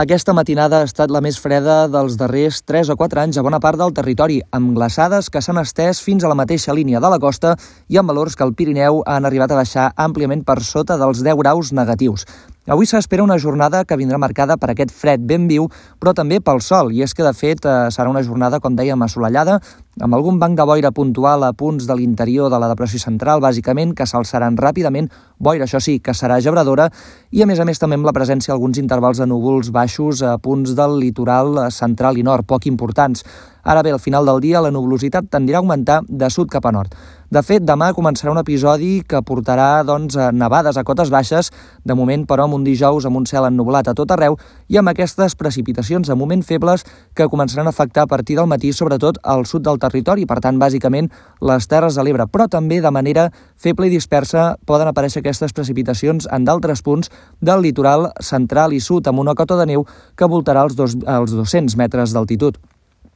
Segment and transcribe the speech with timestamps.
[0.00, 3.58] Aquesta matinada ha estat la més freda dels darrers 3 o 4 anys a bona
[3.60, 7.18] part del territori, amb glaçades que s'han estès fins a la mateixa línia de la
[7.20, 7.58] costa
[7.92, 11.36] i amb valors que al Pirineu han arribat a baixar àmpliament per sota dels 10
[11.44, 12.24] graus negatius.
[12.70, 15.64] Avui s'espera una jornada que vindrà marcada per aquest fred ben viu,
[15.98, 19.02] però també pel sol, i és que, de fet, eh, serà una jornada, com dèiem,
[19.02, 19.56] assolellada,
[19.98, 23.96] amb algun banc de boira puntual a punts de l'interior de la depressió central, bàsicament,
[23.98, 26.86] que s'alçaran ràpidament, boira, això sí, que serà gebradora,
[27.32, 30.36] i a més a més també amb la presència d'alguns intervals de núvols baixos a
[30.38, 33.24] punts del litoral central i nord, poc importants.
[33.64, 36.72] Ara bé, al final del dia, la nuvolositat tendirà a augmentar de sud cap a
[36.72, 36.94] nord.
[37.32, 41.48] De fet, demà començarà un episodi que portarà doncs, a nevades a cotes baixes,
[41.80, 44.36] de moment, però, amb un dijous amb un cel ennubulat a tot arreu
[44.68, 46.84] i amb aquestes precipitacions de moment febles
[47.16, 50.58] que començaran a afectar a partir del matí, sobretot al sud del territori, per tant,
[50.60, 51.08] bàsicament,
[51.40, 56.28] les Terres de l'Ebre, però també de manera feble i dispersa poden aparèixer aquestes precipitacions
[56.28, 57.08] en d'altres punts
[57.40, 59.88] del litoral central i sud, amb una cota de neu
[60.20, 62.60] que voltarà els, dos, els 200 metres d'altitud.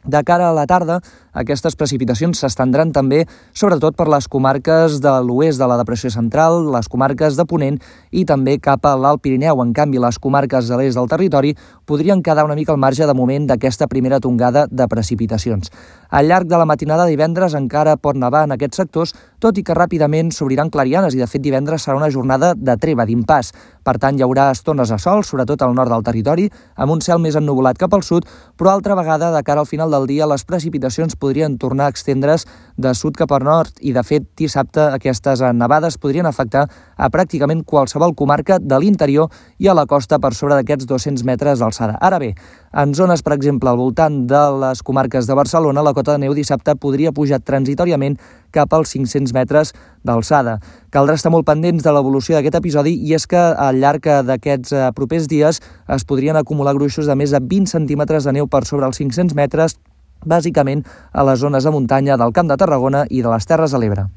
[0.07, 1.01] De cara a la tarda,
[1.37, 6.89] aquestes precipitacions s'estendran també, sobretot per les comarques de l'oest de la depressió central, les
[6.89, 7.77] comarques de Ponent
[8.11, 9.61] i també cap a l'Alt Pirineu.
[9.61, 11.53] En canvi, les comarques de l'est del territori
[11.85, 15.71] podrien quedar una mica al marge de moment d'aquesta primera tongada de precipitacions.
[16.09, 19.65] Al llarg de la matinada de divendres encara pot nevar en aquests sectors, tot i
[19.67, 23.53] que ràpidament s'obriran clarianes i, de fet, divendres serà una jornada de treva, d'impàs.
[23.85, 27.21] Per tant, hi haurà estones de sol, sobretot al nord del territori, amb un cel
[27.23, 28.25] més ennubulat cap al sud,
[28.57, 32.47] però altra vegada, de cara al final del dia, les precipitacions podrien tornar a extendre's
[32.77, 37.65] de sud cap al nord i, de fet, dissabte aquestes nevades podrien afectar a pràcticament
[37.67, 41.97] qualsevol comarca de l'interior i a la costa per sobre d'aquests 200 metres d'alçada.
[42.01, 42.35] Ara bé,
[42.77, 46.37] en zones, per exemple, al voltant de les comarques de Barcelona, la cota de neu
[46.37, 48.19] dissabte podria pujar transitoriament
[48.53, 49.73] cap als 500 metres
[50.05, 50.59] d'alçada.
[50.93, 54.87] Caldrà estar molt pendents de l'evolució d'aquest episodi i és que al llarg d'aquests eh,
[54.97, 55.61] propers dies
[55.97, 59.37] es podrien acumular gruixos de més de 20 centímetres de neu per sobre els 500
[59.37, 59.81] metres,
[60.25, 63.83] bàsicament a les zones de muntanya del Camp de Tarragona i de les Terres de
[63.83, 64.09] l'Ebre.